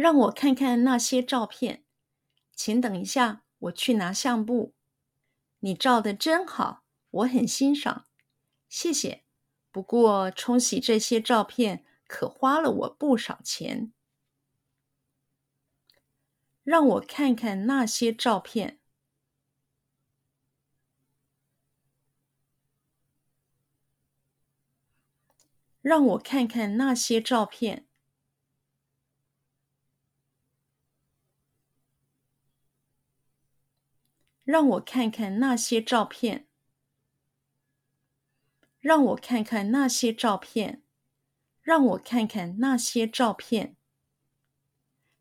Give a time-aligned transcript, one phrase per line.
[0.00, 1.82] 让我看看那些照片。
[2.54, 4.72] 请等一下，我去拿相簿。
[5.58, 8.06] 你照的真好，我很欣赏。
[8.68, 9.24] 谢谢。
[9.72, 13.92] 不过冲洗这些照片可花了我不少钱。
[16.62, 18.78] 让我看看那些照片。
[25.82, 27.87] 让我看看那些照片。
[34.48, 36.48] 让我看看那些照片。
[38.80, 40.82] 让我看看那些照片。
[41.60, 43.76] 让我看看那些照片。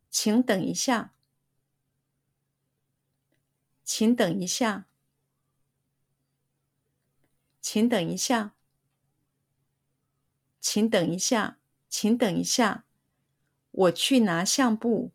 [0.10, 1.14] 请等一下。
[3.84, 4.88] 请等一下。
[7.60, 8.54] 请等一下。
[10.62, 11.60] 请等一下。
[11.90, 12.86] 请等一下。
[13.72, 15.12] 我去拿相簿。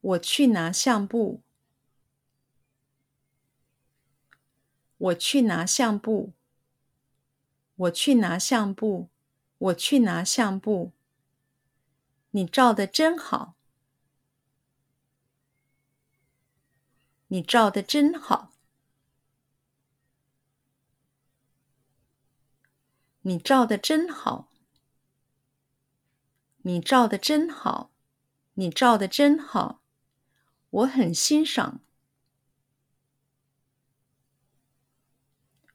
[0.00, 1.42] 我去拿相簿。
[4.96, 6.32] 我去拿相簿。
[7.76, 9.10] 我去拿相簿。
[9.58, 10.92] 我去拿相簿。
[12.30, 13.54] 你照的真好。
[17.28, 18.52] 你照的真好。
[23.20, 24.48] 你照的真好。
[26.62, 27.90] 你照的真好。
[28.54, 29.79] 你照的真好。
[30.70, 31.80] 我很欣赏，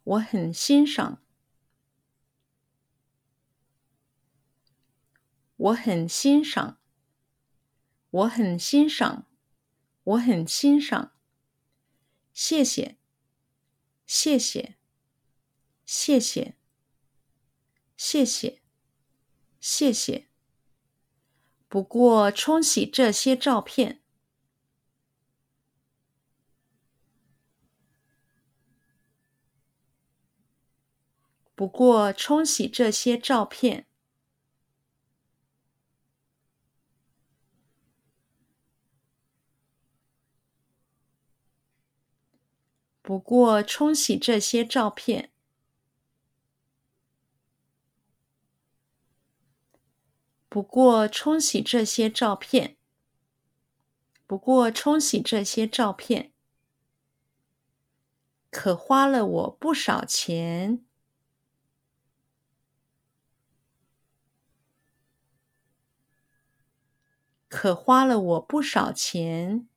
[0.03, 1.21] 我很欣赏，
[5.57, 6.79] 我很欣赏，
[8.09, 9.25] 我很欣赏，
[10.03, 11.11] 我很欣赏。
[12.31, 12.97] 谢谢，
[14.05, 14.75] 谢谢，
[15.85, 16.55] 谢谢，
[17.97, 18.61] 谢谢，
[19.59, 20.27] 谢谢。
[21.67, 24.04] 不过冲洗这些照片。
[31.55, 33.87] 不过冲洗这些照片。
[43.01, 45.31] 不过冲洗这些照片。
[50.49, 52.75] 不过冲洗这些照片。
[54.27, 56.33] 不过冲洗这些照片。
[58.49, 60.85] 可花了我不少钱。
[67.55, 69.69] 可花了我不少钱。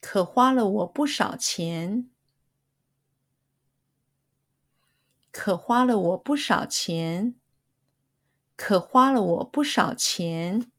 [0.00, 2.08] 可花了我不少钱。
[5.30, 7.34] 可花了我不少钱。
[8.56, 10.72] 可花了我不少钱。